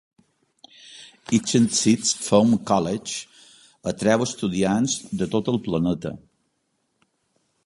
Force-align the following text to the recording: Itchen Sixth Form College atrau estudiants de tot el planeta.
Itchen 1.37 1.67
Sixth 1.79 2.25
Form 2.29 2.57
College 2.69 3.13
atrau 3.93 4.25
estudiants 4.29 4.97
de 5.21 5.33
tot 5.37 5.53
el 5.55 5.65
planeta. 5.69 6.17